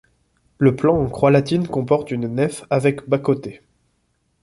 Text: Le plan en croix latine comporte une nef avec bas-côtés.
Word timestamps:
Le 0.57 0.75
plan 0.75 0.97
en 0.99 1.07
croix 1.07 1.29
latine 1.29 1.67
comporte 1.67 2.09
une 2.09 2.25
nef 2.27 2.63
avec 2.71 3.07
bas-côtés. 3.07 3.61